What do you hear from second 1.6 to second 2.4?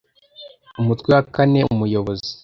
umuyobozi